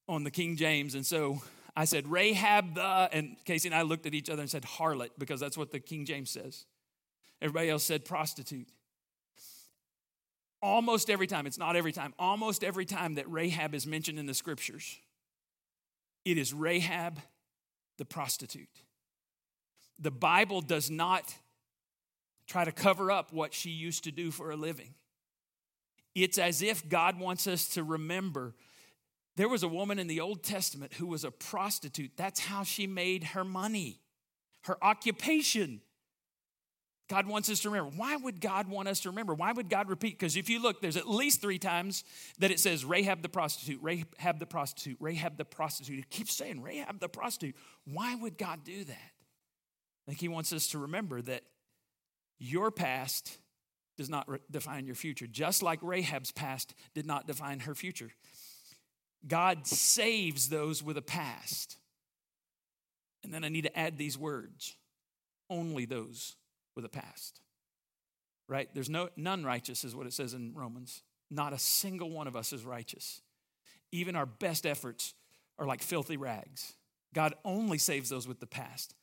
[0.09, 1.43] on the King James, and so
[1.77, 5.11] I said, Rahab the, and Casey and I looked at each other and said, harlot,
[5.19, 6.65] because that's what the King James says.
[7.43, 8.69] Everybody else said prostitute.
[10.63, 14.25] Almost every time, it's not every time, almost every time that Rahab is mentioned in
[14.25, 14.99] the scriptures,
[16.25, 17.21] it is Rahab
[17.99, 18.69] the prostitute.
[19.99, 21.35] The Bible does not
[22.47, 24.95] try to cover up what she used to do for a living.
[26.15, 28.55] It's as if God wants us to remember
[29.37, 32.13] there was a woman in the Old Testament who was a prostitute.
[32.17, 34.01] That's how she made her money,
[34.65, 35.83] her occupation.
[37.09, 37.97] God wants us to remember.
[37.97, 39.35] Why would God want us to remember?
[39.35, 40.19] Why would God repeat?
[40.19, 42.03] Because if you look, there's at least three times
[42.39, 46.01] that it says Rahab the prostitute, Rahab the prostitute, Rahab the prostitute.
[46.01, 47.55] It keeps saying Rahab the prostitute.
[47.85, 49.13] Why would God do that?
[50.07, 51.43] I think He wants us to remember that
[52.39, 53.39] your past
[53.97, 58.11] does not re- define your future, just like Rahab's past did not define her future.
[59.27, 61.79] God saves those with a past.
[63.25, 64.77] And then I need to add these words
[65.51, 66.37] only those
[66.75, 67.41] with a past.
[68.49, 68.69] Right?
[68.73, 71.03] There's no none righteous is what it says in Romans.
[71.31, 73.21] Not a single one of us is righteous.
[73.91, 75.15] Even our best efforts
[75.59, 76.75] are like filthy rags.
[77.13, 78.95] God only saves those with the past.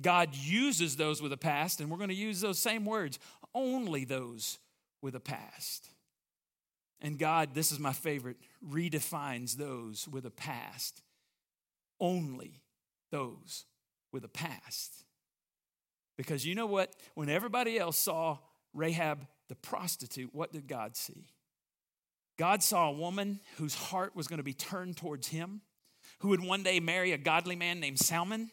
[0.00, 3.18] God uses those with a past, and we're going to use those same words
[3.54, 4.58] only those
[5.00, 5.86] with a past.
[7.02, 8.36] And God, this is my favorite,
[8.66, 11.02] redefines those with a past.
[11.98, 12.62] Only
[13.10, 13.64] those
[14.12, 15.04] with a past.
[16.16, 16.94] Because you know what?
[17.14, 18.38] When everybody else saw
[18.72, 21.26] Rahab the prostitute, what did God see?
[22.38, 25.60] God saw a woman whose heart was going to be turned towards him,
[26.20, 28.50] who would one day marry a godly man named Salmon,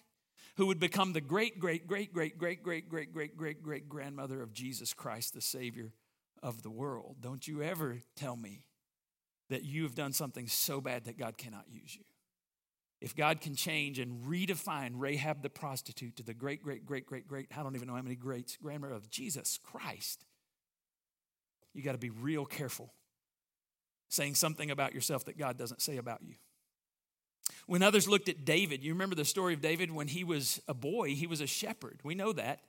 [0.57, 4.41] who would become the great, great, great, great, great, great, great, great, great, great grandmother
[4.41, 5.93] of Jesus Christ, the Savior
[6.43, 7.17] of the world.
[7.21, 8.63] Don't you ever tell me
[9.49, 12.04] that you have done something so bad that God cannot use you.
[13.02, 17.28] If God can change and redefine Rahab the prostitute to the great, great, great, great,
[17.28, 20.25] great, I don't even know how many greats, grandmother of Jesus Christ,
[21.73, 22.93] you got to be real careful
[24.10, 26.36] saying something about yourself that God doesn't say about you.
[27.67, 30.73] When others looked at David, you remember the story of David when he was a
[30.73, 31.99] boy, he was a shepherd.
[32.04, 32.62] We know that.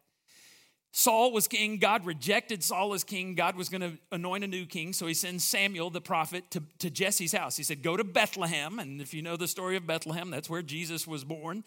[0.93, 1.79] Saul was king.
[1.79, 3.35] God rejected Saul as king.
[3.37, 4.93] God was going to anoint a new king.
[4.93, 7.57] So he sends Samuel, the prophet, to, to Jesse's house.
[7.57, 8.81] He said, Go to Bethlehem.
[8.81, 11.63] And if you know the story of Bethlehem, that's where Jesus was born.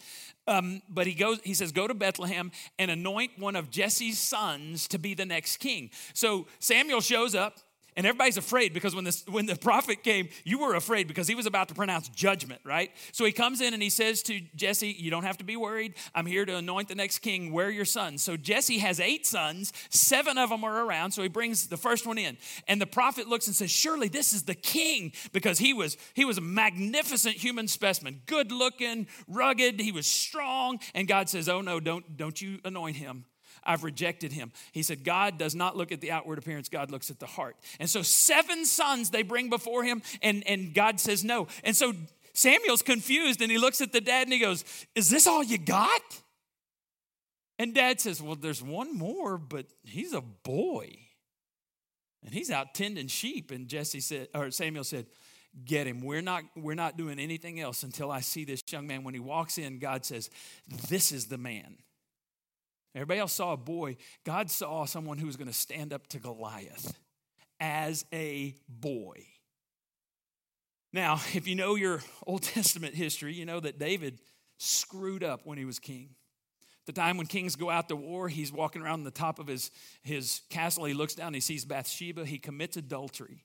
[0.46, 4.86] Um, but he goes, he says, Go to Bethlehem and anoint one of Jesse's sons
[4.88, 5.90] to be the next king.
[6.12, 7.58] So Samuel shows up.
[7.96, 11.36] And everybody's afraid because when, this, when the prophet came, you were afraid because he
[11.36, 12.90] was about to pronounce judgment, right?
[13.12, 15.94] So he comes in and he says to Jesse, You don't have to be worried.
[16.14, 17.52] I'm here to anoint the next king.
[17.52, 18.22] Where are your sons?
[18.22, 21.12] So Jesse has eight sons, seven of them are around.
[21.12, 22.36] So he brings the first one in.
[22.66, 26.24] And the prophet looks and says, Surely this is the king because he was, he
[26.24, 30.80] was a magnificent human specimen, good looking, rugged, he was strong.
[30.94, 33.24] And God says, Oh no, don't, don't you anoint him.
[33.66, 34.52] I've rejected him.
[34.72, 37.56] He said, God does not look at the outward appearance, God looks at the heart.
[37.78, 41.48] And so, seven sons they bring before him, and, and God says no.
[41.62, 41.92] And so,
[42.34, 45.56] Samuel's confused and he looks at the dad and he goes, Is this all you
[45.56, 46.02] got?
[47.58, 50.98] And dad says, Well, there's one more, but he's a boy.
[52.24, 53.50] And he's out tending sheep.
[53.50, 55.06] And Jesse said, or Samuel said,
[55.64, 56.00] Get him.
[56.00, 59.04] We're not, we're not doing anything else until I see this young man.
[59.04, 60.28] When he walks in, God says,
[60.88, 61.76] This is the man.
[62.94, 63.96] Everybody else saw a boy.
[64.24, 66.96] God saw someone who was going to stand up to Goliath
[67.58, 69.26] as a boy.
[70.92, 74.20] Now, if you know your Old Testament history, you know that David
[74.58, 76.10] screwed up when he was king.
[76.86, 79.70] The time when kings go out to war, he's walking around the top of his,
[80.02, 80.84] his castle.
[80.84, 82.26] He looks down, he sees Bathsheba.
[82.26, 83.44] He commits adultery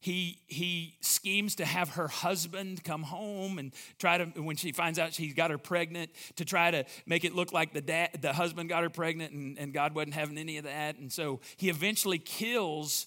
[0.00, 4.98] he he schemes to have her husband come home and try to when she finds
[4.98, 8.32] out she's got her pregnant to try to make it look like the dad the
[8.32, 10.98] husband got her pregnant and, and god wasn't having any of that.
[10.98, 13.06] And so he eventually kills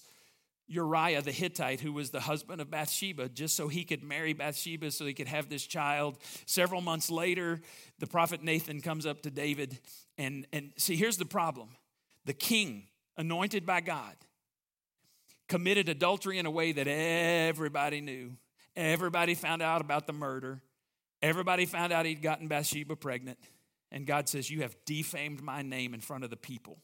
[0.66, 4.90] uriah the hittite who was the husband of bathsheba just so he could marry bathsheba
[4.90, 6.18] so he could have this child.
[6.46, 7.60] Several months later
[7.98, 9.78] the prophet nathan comes up to david
[10.18, 11.68] and and see here's the problem.
[12.24, 14.16] The king anointed by god
[15.50, 18.36] committed adultery in a way that everybody knew.
[18.76, 20.62] Everybody found out about the murder.
[21.20, 23.36] Everybody found out he'd gotten Bathsheba pregnant.
[23.90, 26.78] And God says, You have defamed my name in front of the people.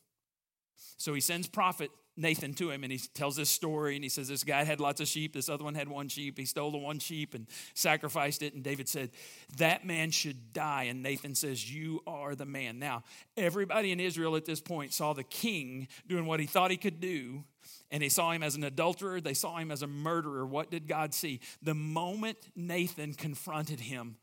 [0.99, 4.27] So he sends prophet Nathan to him and he tells this story and he says,
[4.27, 6.37] This guy had lots of sheep, this other one had one sheep.
[6.37, 8.53] He stole the one sheep and sacrificed it.
[8.53, 9.11] And David said,
[9.59, 10.85] That man should die.
[10.85, 12.81] And Nathan says, You are the man.
[12.81, 13.05] Now,
[13.37, 17.01] everybody in Israel at this point saw the king doing what he thought he could
[17.01, 17.45] do
[17.91, 20.45] and they saw him as an adulterer, they saw him as a murderer.
[20.45, 21.41] What did God see?
[21.63, 24.17] The moment Nathan confronted him,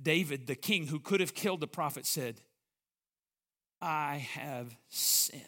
[0.00, 2.40] David, the king who could have killed the prophet, said,
[3.80, 5.42] I have sinned.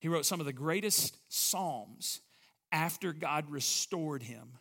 [0.00, 2.20] He wrote some of the greatest psalms
[2.72, 4.58] after God restored him.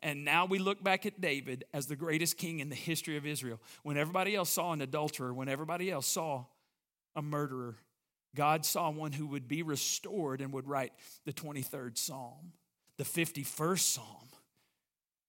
[0.00, 3.24] And now we look back at David as the greatest king in the history of
[3.24, 3.60] Israel.
[3.84, 6.44] When everybody else saw an adulterer, when everybody else saw
[7.14, 7.76] a murderer,
[8.34, 10.92] God saw one who would be restored and would write
[11.26, 12.52] the 23rd Psalm,
[12.96, 14.28] the 51st Psalm,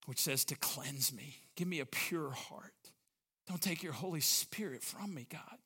[0.06, 1.36] which says to cleanse me.
[1.56, 2.72] Give me a pure heart.
[3.46, 5.58] Don't take your Holy Spirit from me, God.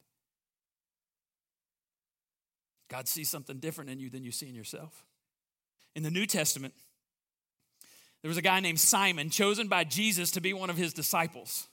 [2.89, 5.05] God sees something different in you than you see in yourself.
[5.95, 6.75] In the New Testament,
[8.23, 11.69] there was a guy named Simon chosen by Jesus to be one of his disciples.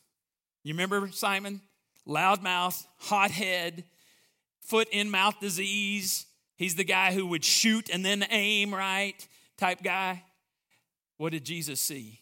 [0.63, 1.62] You remember Simon?
[2.08, 3.84] Loudmouth, hot head,
[4.65, 6.25] foot in mouth disease.
[6.58, 9.15] He's the guy who would shoot and then aim, right?
[9.58, 10.23] Type guy.
[11.17, 12.21] What did Jesus see?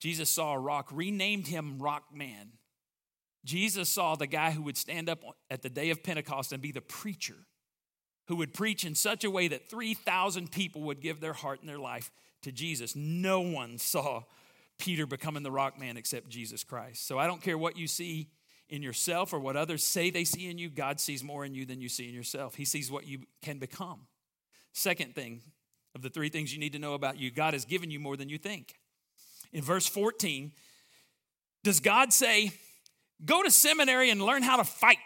[0.00, 2.52] Jesus saw a rock, renamed him Rock Man.
[3.44, 6.72] Jesus saw the guy who would stand up at the day of Pentecost and be
[6.72, 7.46] the preacher,
[8.28, 11.68] who would preach in such a way that 3,000 people would give their heart and
[11.68, 12.10] their life
[12.42, 12.96] to Jesus.
[12.96, 14.22] No one saw
[14.78, 17.06] Peter becoming the rock man except Jesus Christ.
[17.06, 18.28] So I don't care what you see
[18.68, 21.66] in yourself or what others say they see in you, God sees more in you
[21.66, 22.54] than you see in yourself.
[22.54, 24.06] He sees what you can become.
[24.72, 25.42] Second thing
[25.94, 28.16] of the three things you need to know about you, God has given you more
[28.16, 28.74] than you think.
[29.52, 30.52] In verse 14,
[31.62, 32.52] does God say,
[33.24, 34.98] Go to seminary and learn how to fight?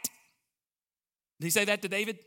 [1.41, 2.19] Did he say that to David?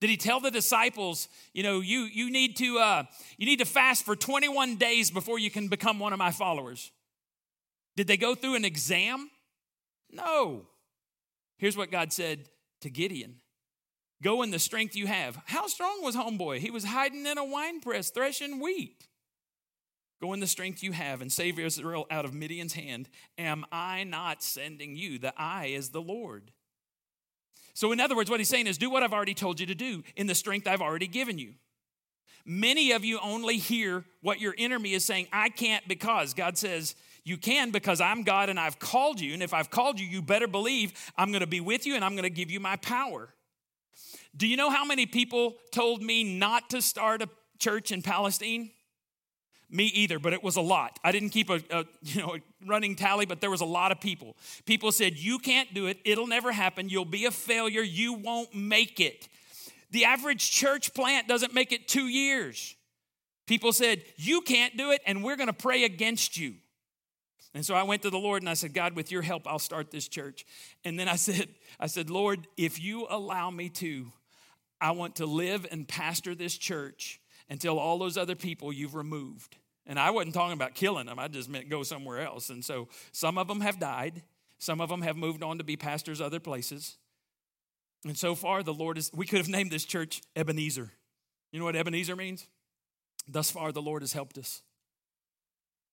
[0.00, 3.04] Did he tell the disciples, you know, you, you, need to, uh,
[3.36, 6.90] you need to fast for 21 days before you can become one of my followers?
[7.96, 9.30] Did they go through an exam?
[10.12, 10.66] No.
[11.58, 12.48] Here's what God said
[12.80, 13.36] to Gideon
[14.22, 15.38] Go in the strength you have.
[15.46, 16.58] How strong was homeboy?
[16.58, 19.06] He was hiding in a wine press, threshing wheat.
[20.20, 23.08] Go in the strength you have and save Israel out of Midian's hand.
[23.38, 25.18] Am I not sending you?
[25.18, 26.50] The I is the Lord.
[27.72, 29.74] So, in other words, what he's saying is do what I've already told you to
[29.74, 31.54] do in the strength I've already given you.
[32.44, 36.34] Many of you only hear what your enemy is saying, I can't because.
[36.34, 36.94] God says,
[37.24, 39.34] You can because I'm God and I've called you.
[39.34, 42.04] And if I've called you, you better believe I'm going to be with you and
[42.04, 43.34] I'm going to give you my power.
[44.36, 47.28] Do you know how many people told me not to start a
[47.58, 48.70] church in Palestine?
[49.68, 50.98] Me either, but it was a lot.
[51.04, 53.92] I didn't keep a, a, you know a running tally, but there was a lot
[53.92, 54.36] of people.
[54.66, 55.98] People said, "You can't do it.
[56.04, 56.88] It'll never happen.
[56.88, 57.82] You'll be a failure.
[57.82, 59.28] You won't make it."
[59.92, 62.74] The average church plant doesn't make it 2 years.
[63.46, 66.54] People said, "You can't do it and we're going to pray against you."
[67.52, 69.58] And so I went to the Lord and I said, "God, with your help, I'll
[69.58, 70.44] start this church."
[70.84, 74.12] And then I said, I said, "Lord, if you allow me to,
[74.80, 79.56] I want to live and pastor this church until all those other people you've removed.
[79.86, 82.48] And I wasn't talking about killing them, I just meant go somewhere else.
[82.48, 84.22] And so some of them have died,
[84.58, 86.96] some of them have moved on to be pastors other places.
[88.04, 90.90] And so far, the Lord is, we could have named this church Ebenezer.
[91.52, 92.46] You know what Ebenezer means?
[93.28, 94.62] Thus far, the Lord has helped us.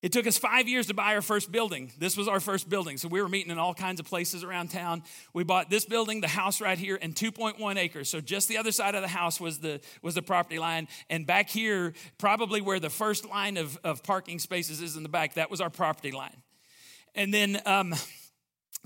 [0.07, 1.91] It took us five years to buy our first building.
[1.99, 2.95] This was our first building.
[2.95, 5.03] So we were meeting in all kinds of places around town.
[5.33, 8.07] We bought this building, the house right here, and 2.1 acres.
[8.07, 10.87] So just the other side of the house was the, was the property line.
[11.09, 15.09] And back here, probably where the first line of, of parking spaces is in the
[15.09, 16.41] back, that was our property line.
[17.13, 17.93] And then um,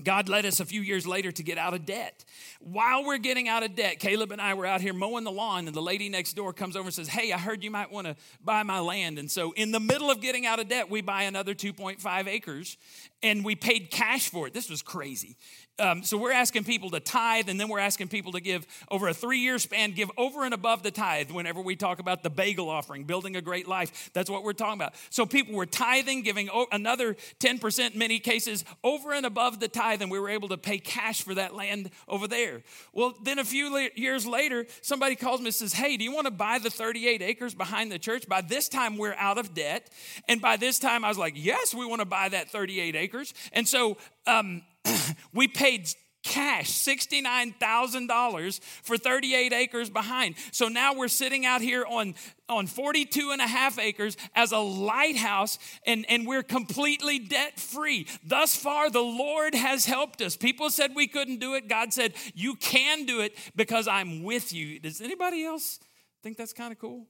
[0.04, 2.24] God led us a few years later to get out of debt.
[2.60, 5.66] While we're getting out of debt, Caleb and I were out here mowing the lawn,
[5.66, 8.06] and the lady next door comes over and says, Hey, I heard you might want
[8.06, 9.18] to buy my land.
[9.18, 12.76] And so, in the middle of getting out of debt, we buy another 2.5 acres,
[13.22, 14.54] and we paid cash for it.
[14.54, 15.36] This was crazy.
[15.78, 19.08] Um, so we're asking people to tithe, and then we're asking people to give over
[19.08, 22.30] a three year span, give over and above the tithe whenever we talk about the
[22.30, 24.10] bagel offering, building a great life.
[24.12, 24.94] That's what we're talking about.
[25.08, 30.10] So people were tithing, giving another 10%, many cases, over and above the tithe, and
[30.10, 32.62] we were able to pay cash for that land over there.
[32.92, 36.26] Well, then a few years later, somebody calls me and says, Hey, do you want
[36.26, 38.28] to buy the 38 acres behind the church?
[38.28, 39.90] By this time, we're out of debt.
[40.28, 43.11] And by this time, I was like, Yes, we want to buy that 38 acres.
[43.52, 43.96] And so,
[44.26, 44.62] um,
[45.34, 45.88] we paid
[46.22, 50.36] cash $69,000 for 38 acres behind.
[50.52, 52.14] So now we're sitting out here on,
[52.48, 58.06] on 42 and a half acres as a lighthouse and, and we're completely debt free.
[58.24, 60.36] Thus far, the Lord has helped us.
[60.36, 61.68] People said we couldn't do it.
[61.68, 64.78] God said, You can do it because I'm with you.
[64.78, 65.80] Does anybody else
[66.22, 67.06] think that's kind of cool?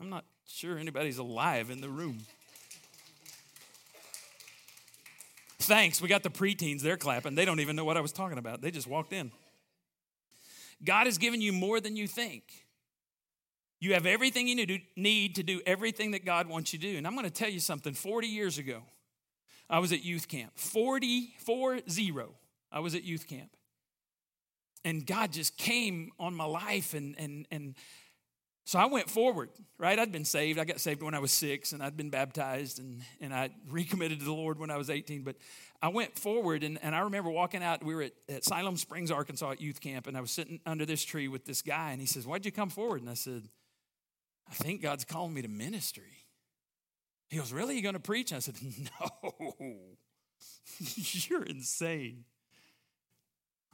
[0.00, 2.18] I'm not sure anybody's alive in the room.
[5.62, 6.00] Thanks.
[6.00, 6.80] We got the preteens.
[6.80, 7.34] They're clapping.
[7.34, 8.60] They don't even know what I was talking about.
[8.60, 9.30] They just walked in.
[10.84, 12.42] God has given you more than you think.
[13.80, 16.98] You have everything you need to do everything that God wants you to do.
[16.98, 18.82] And I'm going to tell you something 40 years ago,
[19.68, 20.52] I was at youth camp.
[20.54, 21.34] 40,
[21.90, 22.34] 0.
[22.70, 23.50] I was at youth camp.
[24.84, 27.74] And God just came on my life and, and, and
[28.64, 29.98] so I went forward, right?
[29.98, 30.58] I'd been saved.
[30.58, 34.20] I got saved when I was six, and I'd been baptized, and, and I recommitted
[34.20, 35.22] to the Lord when I was 18.
[35.22, 35.36] But
[35.82, 37.82] I went forward, and, and I remember walking out.
[37.82, 40.86] We were at, at Siloam Springs, Arkansas at youth camp, and I was sitting under
[40.86, 43.00] this tree with this guy, and he says, Why'd you come forward?
[43.00, 43.48] And I said,
[44.48, 46.28] I think God's calling me to ministry.
[47.28, 47.74] He goes, Really?
[47.74, 48.30] You going to preach?
[48.30, 48.54] And I said,
[49.00, 49.64] No,
[50.78, 52.24] you're insane.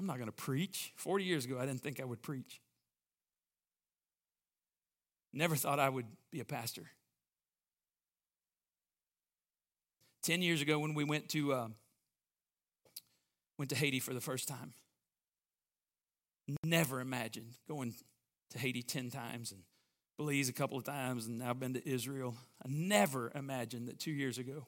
[0.01, 0.93] I'm not going to preach.
[0.97, 2.61] 40 years ago, I didn't think I would preach.
[5.39, 6.91] Never thought I would be a pastor.
[10.24, 11.68] 10 years ago, when we went to, uh,
[13.57, 14.72] went to Haiti for the first time,
[16.64, 17.95] never imagined going
[18.51, 19.62] to Haiti 10 times and
[20.16, 22.34] Belize a couple of times, and now I've been to Israel.
[22.61, 24.66] I never imagined that two years ago,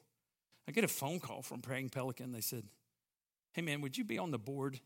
[0.69, 2.31] I get a phone call from Praying Pelican.
[2.31, 2.63] They said,
[3.51, 4.79] Hey, man, would you be on the board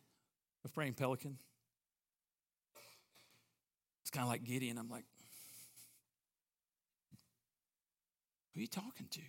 [0.63, 1.37] of Praying Pelican?
[4.01, 4.79] It's kind of like Gideon.
[4.79, 5.05] I'm like,
[8.55, 9.19] who are you talking to?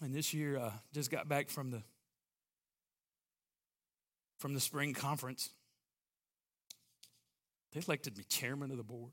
[0.00, 1.82] And this year, uh, just got back from the
[4.38, 5.50] from the spring conference.
[7.72, 9.12] They elected me chairman of the board.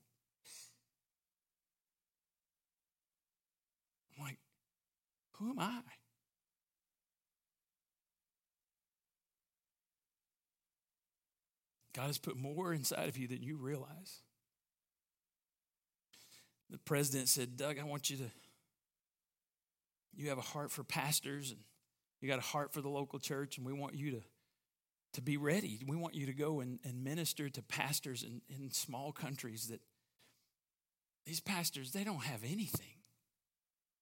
[4.15, 4.37] I'm like,
[5.31, 5.79] who am I?
[11.95, 14.21] God has put more inside of you than you realize.
[16.73, 18.31] The president said, Doug, I want you to,
[20.15, 21.59] you have a heart for pastors and
[22.19, 24.23] you got a heart for the local church, and we want you to,
[25.13, 25.81] to be ready.
[25.85, 29.81] We want you to go and, and minister to pastors in, in small countries that
[31.27, 32.95] these pastors, they don't have anything.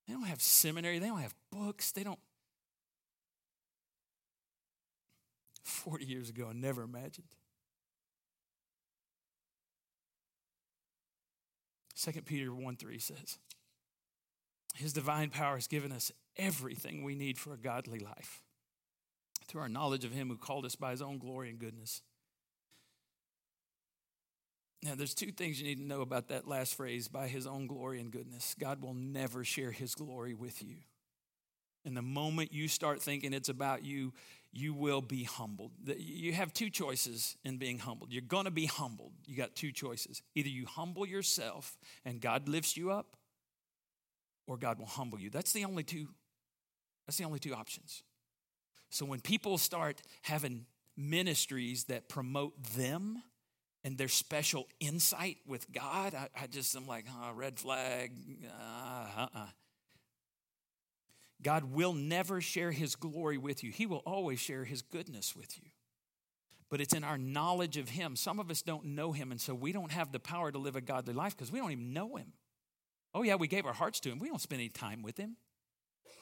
[0.07, 2.19] They don't have seminary, they don't have books, they don't.
[5.65, 7.35] 40 years ago, I never imagined.
[12.01, 13.37] 2 Peter 1 3 says,
[14.75, 18.41] His divine power has given us everything we need for a godly life
[19.47, 22.01] through our knowledge of Him who called us by His own glory and goodness.
[24.83, 27.67] Now, there's two things you need to know about that last phrase by His own
[27.67, 28.55] glory and goodness.
[28.59, 30.77] God will never share His glory with you.
[31.85, 34.13] And the moment you start thinking it's about you,
[34.53, 35.71] you will be humbled.
[35.85, 38.11] You have two choices in being humbled.
[38.11, 39.13] You're going to be humbled.
[39.25, 40.21] You got two choices.
[40.35, 43.15] Either you humble yourself and God lifts you up,
[44.47, 45.29] or God will humble you.
[45.29, 46.07] That's the only two
[47.07, 48.03] that's the only two options.
[48.89, 53.23] So when people start having ministries that promote them
[53.83, 58.11] and their special insight with God, I, I just am like, oh, red flag.
[58.45, 59.47] Uh, uh-uh.
[61.43, 63.71] God will never share his glory with you.
[63.71, 65.69] He will always share his goodness with you.
[66.69, 68.15] But it's in our knowledge of him.
[68.15, 70.75] Some of us don't know him, and so we don't have the power to live
[70.75, 72.33] a godly life because we don't even know him.
[73.13, 74.19] Oh, yeah, we gave our hearts to him.
[74.19, 75.35] We don't spend any time with him.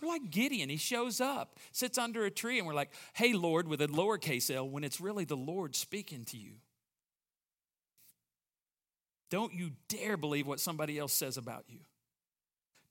[0.02, 0.70] We're like Gideon.
[0.70, 4.54] He shows up, sits under a tree, and we're like, hey, Lord, with a lowercase
[4.54, 6.54] l, when it's really the Lord speaking to you.
[9.30, 11.80] Don't you dare believe what somebody else says about you.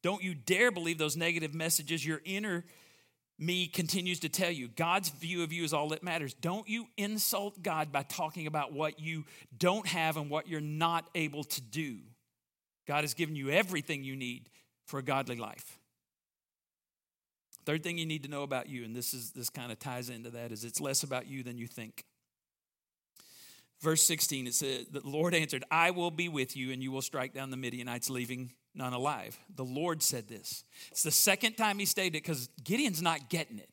[0.02, 2.64] Don't you dare believe those negative messages your inner
[3.38, 4.68] me continues to tell you.
[4.68, 6.34] God's view of you is all that matters.
[6.34, 9.24] Don't you insult God by talking about what you
[9.56, 11.98] don't have and what you're not able to do.
[12.86, 14.48] God has given you everything you need
[14.86, 15.78] for a godly life.
[17.64, 20.08] Third thing you need to know about you, and this is this kind of ties
[20.08, 22.04] into that, is it's less about you than you think.
[23.80, 27.02] Verse 16, it said, The Lord answered, I will be with you, and you will
[27.02, 29.38] strike down the Midianites, leaving none alive.
[29.54, 30.64] The Lord said this.
[30.90, 33.68] It's the second time he stated it because Gideon's not getting it.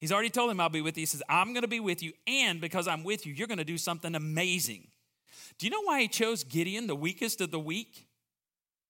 [0.00, 1.02] He's already told him, I'll be with you.
[1.02, 3.58] He says, I'm going to be with you, and because I'm with you, you're going
[3.58, 4.88] to do something amazing.
[5.58, 8.06] Do you know why he chose Gideon, the weakest of the weak?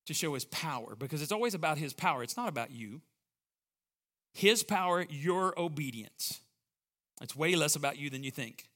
[0.07, 2.23] To show his power, because it's always about his power.
[2.23, 3.01] It's not about you.
[4.33, 6.41] His power, your obedience.
[7.21, 8.69] It's way less about you than you think.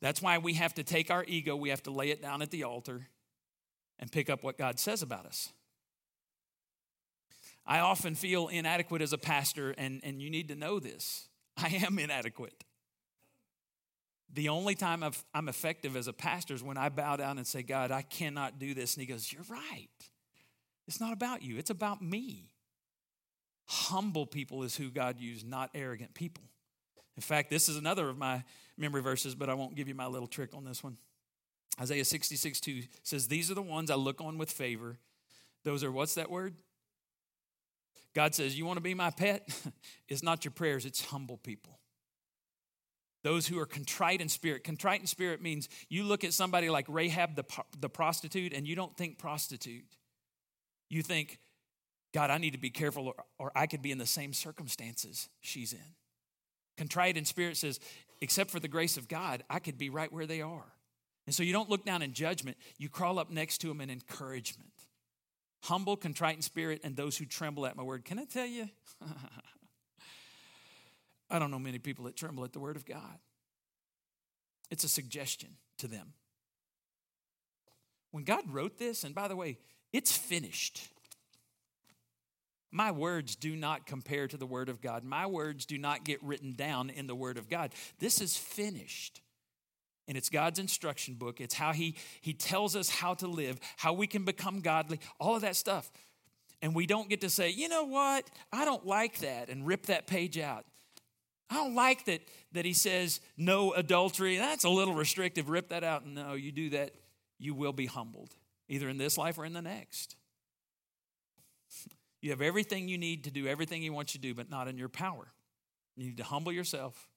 [0.00, 2.50] That's why we have to take our ego, we have to lay it down at
[2.50, 3.08] the altar
[3.98, 5.52] and pick up what God says about us.
[7.66, 11.28] I often feel inadequate as a pastor, and, and you need to know this.
[11.56, 12.64] I am inadequate.
[14.32, 17.46] The only time i am effective as a pastor is when I bow down and
[17.46, 18.94] say, God, I cannot do this.
[18.94, 19.88] And He goes, You're right.
[20.86, 22.52] It's not about you, it's about me.
[23.66, 26.42] Humble people is who God used, not arrogant people.
[27.16, 28.42] In fact, this is another of my
[28.76, 30.96] memory verses, but I won't give you my little trick on this one.
[31.80, 34.98] Isaiah 66 2 says, These are the ones I look on with favor.
[35.64, 36.54] Those are, what's that word?
[38.14, 39.48] God says, You want to be my pet?
[40.08, 41.78] it's not your prayers, it's humble people.
[43.22, 44.64] Those who are contrite in spirit.
[44.64, 47.44] Contrite in spirit means you look at somebody like Rahab the,
[47.78, 49.96] the prostitute and you don't think prostitute.
[50.88, 51.38] You think,
[52.14, 55.28] God, I need to be careful, or, or I could be in the same circumstances
[55.40, 55.94] she's in.
[56.78, 57.78] Contrite in spirit says,
[58.22, 60.72] except for the grace of God, I could be right where they are.
[61.26, 63.90] And so you don't look down in judgment, you crawl up next to them in
[63.90, 64.72] encouragement.
[65.62, 68.04] Humble, contrite in spirit, and those who tremble at my word.
[68.04, 68.68] Can I tell you?
[71.30, 73.18] I don't know many people that tremble at the word of God.
[74.70, 76.14] It's a suggestion to them.
[78.10, 79.58] When God wrote this, and by the way,
[79.92, 80.88] it's finished.
[82.72, 85.02] My words do not compare to the Word of God.
[85.04, 87.72] My words do not get written down in the Word of God.
[87.98, 89.20] This is finished.
[90.10, 91.40] And it's God's instruction book.
[91.40, 95.36] It's how he, he tells us how to live, how we can become godly, all
[95.36, 95.88] of that stuff.
[96.60, 98.28] And we don't get to say, you know what?
[98.52, 100.64] I don't like that and rip that page out.
[101.48, 104.36] I don't like that, that he says no adultery.
[104.36, 105.48] That's a little restrictive.
[105.48, 106.04] Rip that out.
[106.04, 106.90] No, you do that,
[107.38, 108.34] you will be humbled,
[108.68, 110.16] either in this life or in the next.
[112.20, 114.66] You have everything you need to do everything he wants you to do, but not
[114.66, 115.28] in your power.
[115.96, 117.09] You need to humble yourself.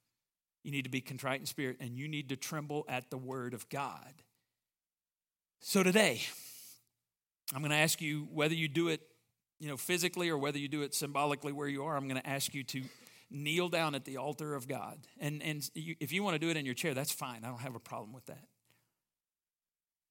[0.64, 3.54] You need to be contrite in spirit, and you need to tremble at the word
[3.54, 4.14] of God.
[5.60, 6.22] So today,
[7.54, 9.02] I'm going to ask you whether you do it,
[9.60, 11.96] you know, physically or whether you do it symbolically where you are.
[11.96, 12.82] I'm going to ask you to
[13.30, 14.98] kneel down at the altar of God.
[15.20, 17.42] And, and you, if you want to do it in your chair, that's fine.
[17.44, 18.46] I don't have a problem with that.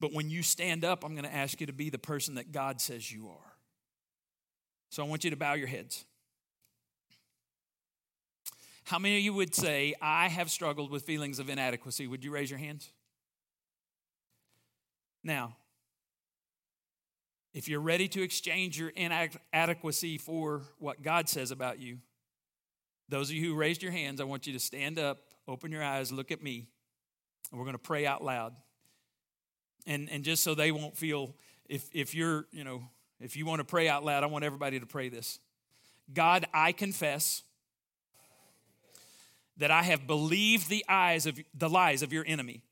[0.01, 2.51] But when you stand up, I'm going to ask you to be the person that
[2.51, 3.53] God says you are.
[4.91, 6.05] So I want you to bow your heads.
[8.85, 12.07] How many of you would say, I have struggled with feelings of inadequacy?
[12.07, 12.91] Would you raise your hands?
[15.23, 15.57] Now,
[17.55, 21.99] if you're ready to exchange your inadequacy for what God says about you,
[23.09, 25.83] those of you who raised your hands, I want you to stand up, open your
[25.83, 26.67] eyes, look at me,
[27.51, 28.55] and we're going to pray out loud.
[29.87, 31.35] And, and just so they won't feel,
[31.69, 32.83] if, if you're, you know,
[33.21, 35.39] if you want to pray out loud, I want everybody to pray this.
[36.13, 37.43] God, I confess
[39.63, 42.65] that I have believed the eyes of the lies of your enemy.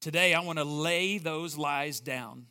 [0.00, 2.46] Today I want to lay those lies down.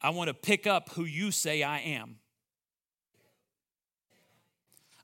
[0.00, 2.20] I want to pick up who you say I am.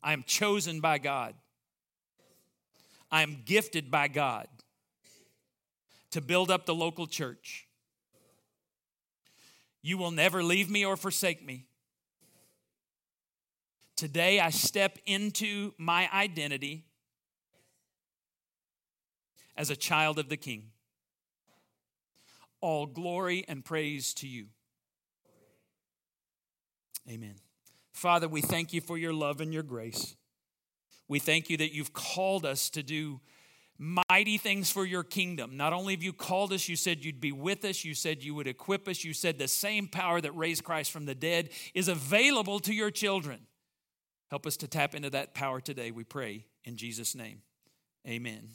[0.04, 1.34] I am chosen by God.
[3.10, 4.46] I am gifted by God
[6.12, 7.66] to build up the local church.
[9.82, 11.66] You will never leave me or forsake me.
[14.00, 16.86] Today I step into my identity
[19.58, 20.70] as a child of the King.
[22.62, 24.46] All glory and praise to you.
[27.10, 27.34] Amen.
[27.92, 30.16] Father, we thank you for your love and your grace.
[31.06, 33.20] We thank you that you've called us to do
[33.76, 35.58] mighty things for your kingdom.
[35.58, 38.34] Not only have you called us, you said you'd be with us, you said you
[38.34, 41.88] would equip us, you said the same power that raised Christ from the dead is
[41.88, 43.40] available to your children.
[44.30, 47.42] Help us to tap into that power today, we pray in Jesus' name.
[48.06, 48.50] Amen.